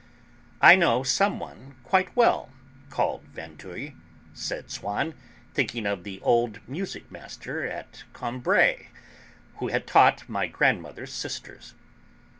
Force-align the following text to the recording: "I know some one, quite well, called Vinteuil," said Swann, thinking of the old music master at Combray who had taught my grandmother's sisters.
"I 0.61 0.75
know 0.75 1.03
some 1.03 1.37
one, 1.39 1.75
quite 1.83 2.15
well, 2.15 2.49
called 2.89 3.23
Vinteuil," 3.25 3.91
said 4.33 4.71
Swann, 4.71 5.13
thinking 5.53 5.85
of 5.85 6.03
the 6.03 6.19
old 6.21 6.59
music 6.67 7.11
master 7.11 7.67
at 7.67 8.03
Combray 8.11 8.87
who 9.57 9.67
had 9.67 9.85
taught 9.85 10.27
my 10.27 10.47
grandmother's 10.47 11.13
sisters. 11.13 11.75